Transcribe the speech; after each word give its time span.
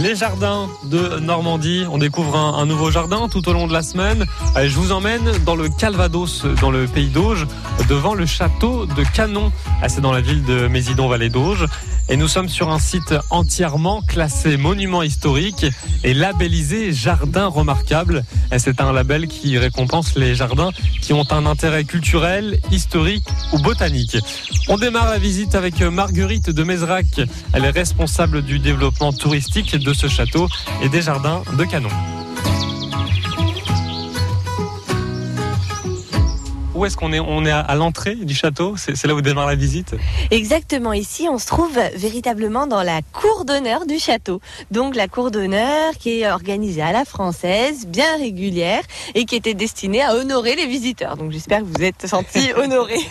Les 0.00 0.14
jardins 0.14 0.68
de 0.84 1.18
Normandie, 1.18 1.84
on 1.90 1.98
découvre 1.98 2.36
un, 2.36 2.66
nouveau 2.66 2.90
jardin 2.90 3.28
tout 3.28 3.48
au 3.48 3.52
long 3.52 3.66
de 3.66 3.72
la 3.72 3.82
semaine. 3.82 4.26
je 4.56 4.74
vous 4.76 4.92
emmène 4.92 5.28
dans 5.44 5.56
le 5.56 5.68
Calvados, 5.68 6.44
dans 6.60 6.70
le 6.70 6.86
pays 6.86 7.08
d'Auge, 7.08 7.48
devant 7.88 8.14
le 8.14 8.24
château 8.24 8.86
de 8.86 9.02
Canon. 9.14 9.50
Ah, 9.82 9.88
c'est 9.88 10.00
dans 10.00 10.12
la 10.12 10.20
ville 10.20 10.44
de 10.44 10.68
Mésidon-Vallée 10.68 11.30
d'Auge. 11.30 11.66
Et 12.10 12.16
nous 12.16 12.28
sommes 12.28 12.48
sur 12.48 12.70
un 12.70 12.78
site 12.78 13.14
entièrement 13.28 14.00
classé 14.00 14.56
monument 14.56 15.02
historique 15.02 15.66
et 16.04 16.14
labellisé 16.14 16.90
jardin 16.90 17.46
remarquable. 17.46 18.24
C'est 18.56 18.80
un 18.80 18.92
label 18.92 19.28
qui 19.28 19.58
récompense 19.58 20.14
les 20.16 20.34
jardins 20.34 20.70
qui 21.02 21.12
ont 21.12 21.30
un 21.30 21.44
intérêt 21.44 21.84
culturel, 21.84 22.60
historique 22.70 23.26
ou 23.52 23.58
botanique. 23.58 24.16
On 24.68 24.78
démarre 24.78 25.10
la 25.10 25.18
visite 25.18 25.54
avec 25.54 25.82
Marguerite 25.82 26.48
de 26.48 26.62
Mézerac. 26.62 27.20
Elle 27.52 27.66
est 27.66 27.70
responsable 27.70 28.40
du 28.40 28.58
développement 28.58 29.12
touristique 29.12 29.76
ce 29.92 30.08
château 30.08 30.48
et 30.82 30.88
des 30.88 31.02
jardins 31.02 31.42
de 31.56 31.64
Canon. 31.64 31.90
où 36.78 36.86
est-ce 36.86 36.96
qu'on 36.96 37.12
est 37.12 37.18
On 37.18 37.44
est 37.44 37.50
à 37.50 37.74
l'entrée 37.74 38.14
du 38.14 38.34
château? 38.34 38.76
C'est 38.76 39.04
là 39.04 39.14
où 39.14 39.20
démarre 39.20 39.48
la 39.48 39.56
visite? 39.56 39.96
Exactement. 40.30 40.92
Ici, 40.92 41.26
on 41.28 41.38
se 41.38 41.46
trouve 41.46 41.76
véritablement 41.96 42.68
dans 42.68 42.84
la 42.84 43.00
cour 43.12 43.44
d'honneur 43.44 43.84
du 43.84 43.98
château. 43.98 44.40
Donc 44.70 44.94
la 44.94 45.08
cour 45.08 45.32
d'honneur 45.32 45.94
qui 45.98 46.20
est 46.20 46.30
organisée 46.30 46.82
à 46.82 46.92
la 46.92 47.04
française, 47.04 47.86
bien 47.88 48.16
régulière 48.16 48.82
et 49.16 49.24
qui 49.24 49.34
était 49.34 49.54
destinée 49.54 50.02
à 50.02 50.14
honorer 50.14 50.54
les 50.54 50.66
visiteurs. 50.66 51.16
Donc 51.16 51.32
j'espère 51.32 51.60
que 51.60 51.64
vous 51.64 51.82
êtes 51.82 52.06
sentis 52.06 52.52
honorés. 52.56 53.04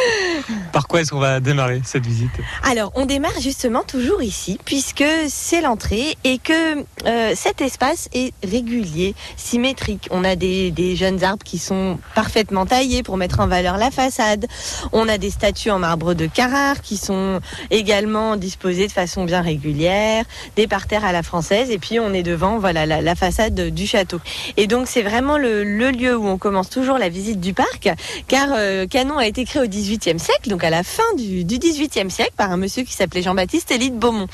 Par 0.72 0.88
quoi 0.88 1.00
est-ce 1.00 1.10
qu'on 1.10 1.18
va 1.18 1.40
démarrer 1.40 1.82
cette 1.84 2.06
visite 2.06 2.30
Alors, 2.62 2.92
on 2.94 3.06
démarre 3.06 3.40
justement 3.40 3.82
toujours 3.82 4.22
ici, 4.22 4.58
puisque 4.64 5.04
c'est 5.28 5.60
l'entrée 5.60 6.16
et 6.24 6.38
que 6.38 6.78
euh, 7.06 7.32
cet 7.34 7.60
espace 7.60 8.08
est 8.12 8.32
régulier, 8.44 9.14
symétrique. 9.36 10.08
On 10.10 10.24
a 10.24 10.36
des, 10.36 10.72
jeunes 10.96 11.24
arbres 11.24 11.44
qui 11.44 11.58
sont 11.58 11.98
parfaitement 12.14 12.66
taillés 12.66 13.02
pour 13.02 13.16
mettre 13.16 13.40
en 13.40 13.46
valeur 13.46 13.76
la 13.76 13.90
façade. 13.90 14.46
On 14.92 15.08
a 15.08 15.18
des 15.18 15.30
statues 15.30 15.70
en 15.70 15.78
marbre 15.78 16.14
de 16.14 16.26
Carrare 16.26 16.80
qui 16.80 16.96
sont 16.96 17.40
également 17.70 18.36
disposées 18.36 18.86
de 18.86 18.92
façon 18.92 19.24
bien 19.24 19.40
régulière, 19.40 20.24
des 20.56 20.66
parterres 20.66 21.04
à 21.04 21.12
la 21.12 21.22
française, 21.22 21.70
et 21.70 21.78
puis 21.78 22.00
on 22.00 22.12
est 22.12 22.22
devant 22.22 22.58
voilà 22.58 22.86
la, 22.86 23.14
façade 23.14 23.54
du 23.54 23.86
château. 23.86 24.20
Et 24.56 24.66
donc, 24.66 24.88
c'est 24.88 25.02
vraiment 25.02 25.38
le, 25.38 25.62
lieu 25.62 26.16
où 26.16 26.26
on 26.26 26.38
commence 26.38 26.70
toujours 26.70 26.98
la 26.98 27.08
visite 27.08 27.40
du 27.40 27.52
parc, 27.52 27.90
car 28.28 28.48
euh, 28.52 28.86
Canon 28.86 29.18
a 29.18 29.26
été 29.26 29.44
créé 29.44 29.62
au 29.62 29.66
XVIIIe 29.82 30.18
siècle, 30.18 30.48
donc 30.48 30.64
à 30.64 30.70
la 30.70 30.82
fin 30.82 31.02
du, 31.16 31.44
XVIIIe 31.44 32.10
siècle, 32.10 32.32
par 32.36 32.52
un 32.52 32.56
monsieur 32.56 32.84
qui 32.84 32.92
s'appelait 32.92 33.22
Jean-Baptiste 33.22 33.70
Élie 33.70 33.90
de 33.90 33.96
Beaumont. 33.96 34.26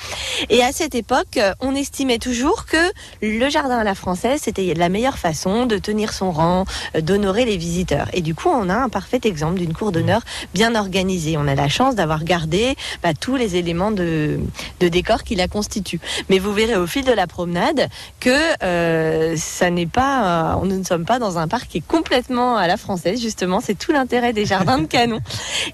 Et 0.50 0.62
à 0.62 0.72
cette 0.72 0.94
époque, 0.94 1.38
euh, 1.38 1.52
on 1.60 1.74
estimait 1.74 2.18
toujours 2.18 2.66
que 2.66 2.76
le 3.22 3.48
jardin 3.48 3.78
à 3.78 3.84
la 3.84 3.94
française, 3.94 4.40
c'était 4.44 4.74
la 4.74 4.88
meilleure 4.88 5.18
façon 5.18 5.66
de 5.66 5.78
tenir 5.78 6.12
son 6.12 6.30
rang, 6.30 6.64
euh, 6.94 7.00
d'honorer 7.00 7.44
les 7.44 7.56
visiteurs. 7.56 8.08
Et 8.12 8.20
du 8.20 8.34
coup, 8.34 8.48
on 8.48 8.68
a 8.68 8.74
un 8.74 8.88
parfait 8.88 9.20
exemple 9.24 9.58
d'une 9.58 9.72
cour 9.72 9.90
d'honneur 9.90 10.22
bien 10.54 10.74
organisée. 10.74 11.36
On 11.38 11.48
a 11.48 11.54
la 11.54 11.68
chance 11.68 11.94
d'avoir 11.94 12.24
gardé 12.24 12.76
bah, 13.02 13.14
tous 13.14 13.36
les 13.36 13.56
éléments 13.56 13.90
de, 13.90 14.38
décor 14.80 15.24
qui 15.24 15.34
la 15.34 15.48
constituent. 15.48 16.00
Mais 16.28 16.38
vous 16.38 16.52
verrez 16.52 16.76
au 16.76 16.86
fil 16.86 17.04
de 17.04 17.12
la 17.12 17.26
promenade 17.26 17.88
que 18.20 18.30
euh, 18.62 19.34
ça 19.36 19.70
n'est 19.70 19.86
pas, 19.86 20.58
nous 20.62 20.78
ne 20.78 20.84
sommes 20.84 21.04
pas 21.04 21.18
dans 21.18 21.38
un 21.38 21.48
parc 21.48 21.68
qui 21.68 21.78
est 21.78 21.86
complètement 21.86 22.56
à 22.56 22.66
la 22.66 22.76
française. 22.76 23.20
Justement, 23.20 23.60
c'est 23.60 23.78
tout 23.78 23.92
l'intérêt 23.92 24.32
des 24.32 24.44
jardins 24.44 24.78
de 24.78 24.86
Canon 24.86 25.20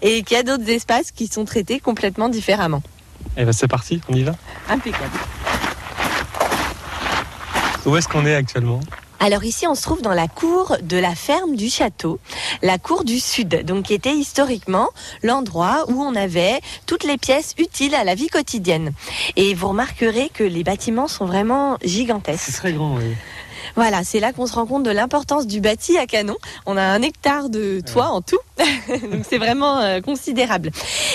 et 0.02 0.22
qu'il 0.22 0.36
y 0.36 0.40
a 0.40 0.42
d'autres 0.42 0.68
espaces 0.68 1.10
qui 1.10 1.26
sont 1.26 1.44
traités 1.44 1.80
complètement 1.80 2.28
différemment. 2.28 2.82
Eh 3.36 3.44
ben 3.44 3.52
c'est 3.52 3.68
parti, 3.68 4.00
on 4.08 4.14
y 4.14 4.22
va 4.22 4.34
Impeccable. 4.68 5.18
Où 7.86 7.96
est-ce 7.96 8.08
qu'on 8.08 8.24
est 8.24 8.34
actuellement? 8.34 8.80
Alors 9.20 9.44
ici, 9.44 9.66
on 9.66 9.74
se 9.74 9.82
trouve 9.82 10.02
dans 10.02 10.12
la 10.12 10.28
cour 10.28 10.76
de 10.82 10.98
la 10.98 11.14
ferme 11.14 11.56
du 11.56 11.70
château, 11.70 12.18
la 12.62 12.78
cour 12.78 13.04
du 13.04 13.18
sud, 13.18 13.64
donc 13.64 13.86
qui 13.86 13.94
était 13.94 14.14
historiquement 14.14 14.90
l'endroit 15.22 15.84
où 15.88 16.02
on 16.02 16.14
avait 16.14 16.60
toutes 16.86 17.04
les 17.04 17.16
pièces 17.16 17.54
utiles 17.58 17.94
à 17.94 18.04
la 18.04 18.14
vie 18.14 18.28
quotidienne. 18.28 18.92
Et 19.36 19.54
vous 19.54 19.68
remarquerez 19.68 20.30
que 20.32 20.44
les 20.44 20.62
bâtiments 20.62 21.08
sont 21.08 21.24
vraiment 21.24 21.78
gigantesques. 21.82 22.44
C'est 22.44 22.52
très 22.52 22.72
grand, 22.72 22.96
oui. 22.96 23.14
Voilà, 23.76 24.04
c'est 24.04 24.20
là 24.20 24.32
qu'on 24.32 24.46
se 24.46 24.54
rend 24.54 24.66
compte 24.66 24.82
de 24.82 24.90
l'importance 24.90 25.46
du 25.46 25.60
bâti 25.60 25.96
à 25.98 26.06
canon. 26.06 26.36
On 26.66 26.76
a 26.76 26.82
un 26.82 27.02
hectare 27.02 27.48
de 27.48 27.80
toit 27.80 28.08
en 28.08 28.20
tout, 28.20 28.38
donc 28.58 29.24
c'est 29.28 29.38
vraiment 29.38 29.80
euh, 29.80 30.00
considérable. 30.00 30.70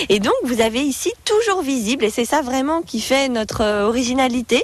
Et 0.09 0.19
donc 0.19 0.33
vous 0.43 0.61
avez 0.61 0.81
ici 0.81 1.11
toujours 1.25 1.61
visible, 1.61 2.05
et 2.05 2.09
c'est 2.09 2.25
ça 2.25 2.41
vraiment 2.41 2.81
qui 2.81 3.01
fait 3.01 3.29
notre 3.29 3.61
euh, 3.61 3.87
originalité, 3.87 4.63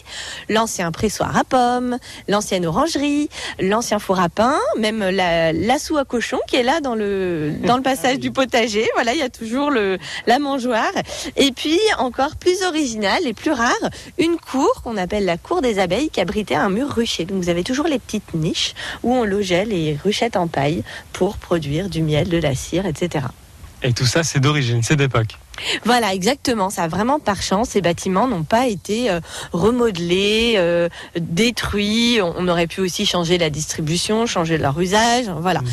l'ancien 0.50 0.92
pressoir 0.92 1.36
à 1.38 1.44
pommes, 1.44 1.98
l'ancienne 2.28 2.66
orangerie, 2.66 3.30
l'ancien 3.60 4.00
four 4.00 4.20
à 4.20 4.30
pain, 4.30 4.60
même 4.78 5.00
la, 5.10 5.54
la 5.54 5.80
soue 5.80 5.98
à 5.98 6.06
cochon 6.06 6.40
qui 6.48 6.56
est 6.56 6.64
là 6.64 6.82
dans 6.82 6.96
le 6.96 7.54
dans 7.64 7.78
le 7.78 7.84
passage 7.92 8.20
du 8.20 8.32
potager. 8.32 8.88
Voilà, 8.96 9.14
il 9.14 9.20
y 9.20 9.24
a 9.24 9.30
toujours 9.30 9.72
le 9.72 9.98
la 10.28 10.40
mangeoire. 10.40 10.92
Et 11.36 11.52
puis 11.52 11.80
encore 11.98 12.36
plus 12.36 12.64
original 12.64 13.26
et 13.26 13.34
plus 13.34 13.52
rare, 13.52 13.74
une 14.18 14.38
cour 14.38 14.82
qu'on 14.84 14.98
appelle 14.98 15.26
la 15.26 15.38
cour 15.38 15.62
des 15.62 15.80
abeilles 15.80 16.10
qui 16.10 16.22
abritait 16.22 16.56
un 16.56 16.70
mur 16.70 16.90
ruché. 16.90 17.26
Donc 17.26 17.42
vous 17.42 17.50
avez 17.50 17.64
toujours 17.64 17.75
les 17.84 18.00
petites 18.00 18.34
niches 18.34 18.74
où 19.04 19.14
on 19.14 19.24
logeait 19.24 19.66
les 19.66 19.98
ruchettes 20.04 20.38
en 20.38 20.48
paille 20.48 20.84
pour 21.14 21.38
produire 21.38 21.90
du 21.90 22.02
miel, 22.02 22.30
de 22.30 22.38
la 22.38 22.56
cire, 22.56 22.86
etc. 22.86 23.26
Et 23.84 23.94
tout 23.94 24.06
ça, 24.06 24.24
c'est 24.24 24.40
d'origine, 24.40 24.82
c'est 24.82 24.96
d'époque. 24.96 25.38
Voilà, 25.84 26.14
exactement. 26.14 26.70
Ça 26.70 26.88
vraiment 26.88 27.20
par 27.20 27.42
chance. 27.42 27.70
Ces 27.70 27.82
bâtiments 27.82 28.28
n'ont 28.28 28.44
pas 28.44 28.68
été 28.68 29.10
euh, 29.10 29.20
remodelés, 29.52 30.56
euh, 30.58 30.90
détruits. 31.20 32.20
On, 32.22 32.48
aurait 32.48 32.68
pu 32.68 32.82
aussi 32.82 33.06
changer 33.06 33.38
la 33.38 33.50
distribution, 33.50 34.26
changer 34.26 34.58
leur 34.58 34.80
usage. 34.80 35.26
Voilà. 35.40 35.62
Mmh. 35.62 35.66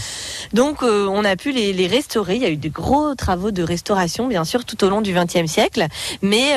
Donc, 0.53 0.83
euh, 0.83 1.07
on 1.07 1.25
a 1.25 1.37
pu 1.37 1.53
les, 1.53 1.73
les, 1.73 1.87
restaurer. 1.87 2.37
Il 2.37 2.43
y 2.43 2.47
a 2.47 2.51
eu 2.51 2.57
de 2.57 2.69
gros 2.69 3.15
travaux 3.15 3.51
de 3.51 3.63
restauration, 3.63 4.29
bien 4.29 4.45
sûr, 4.45 4.65
tout 4.65 4.83
au 4.85 4.89
long 4.89 5.01
du 5.01 5.15
XXe 5.15 5.51
siècle. 5.51 5.87
Mais 6.23 6.57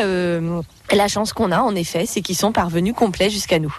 la 0.91 1.07
chance 1.07 1.33
qu'on 1.33 1.51
a, 1.51 1.59
en 1.59 1.75
effet, 1.75 2.06
c'est 2.06 2.22
qu'ils 2.22 2.35
sont 2.35 2.51
parvenus 2.51 2.94
complets 2.94 3.29
jusqu'à 3.29 3.59
nous. 3.59 3.75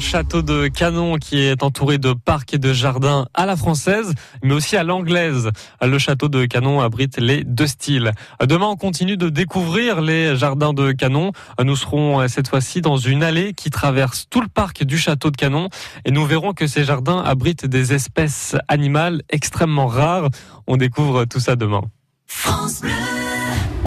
Château 0.00 0.42
de 0.42 0.68
Canon 0.68 1.16
qui 1.16 1.40
est 1.40 1.62
entouré 1.62 1.98
de 1.98 2.12
parcs 2.12 2.54
et 2.54 2.58
de 2.58 2.72
jardins 2.72 3.26
à 3.34 3.46
la 3.46 3.56
française, 3.56 4.14
mais 4.42 4.54
aussi 4.54 4.76
à 4.76 4.84
l'anglaise. 4.84 5.50
Le 5.82 5.98
château 5.98 6.28
de 6.28 6.44
Canon 6.46 6.80
abrite 6.80 7.18
les 7.18 7.44
deux 7.44 7.66
styles. 7.66 8.12
Demain, 8.44 8.66
on 8.66 8.76
continue 8.76 9.16
de 9.16 9.28
découvrir 9.28 10.00
les 10.00 10.36
jardins 10.36 10.72
de 10.72 10.92
Canon. 10.92 11.32
Nous 11.62 11.76
serons 11.76 12.26
cette 12.28 12.48
fois-ci 12.48 12.80
dans 12.80 12.96
une 12.96 13.22
allée 13.22 13.54
qui 13.54 13.70
traverse 13.70 14.26
tout 14.28 14.40
le 14.40 14.48
parc 14.48 14.84
du 14.84 14.98
château 14.98 15.30
de 15.30 15.36
Canon 15.36 15.68
et 16.04 16.10
nous 16.10 16.24
verrons 16.24 16.52
que 16.52 16.66
ces 16.66 16.84
jardins 16.84 17.22
abritent 17.22 17.66
des 17.66 17.92
espèces 17.92 18.56
animales 18.68 19.22
extrêmement 19.30 19.86
rares. 19.86 20.28
On 20.66 20.76
découvre 20.76 21.24
tout 21.24 21.40
ça 21.40 21.56
demain. 21.56 21.82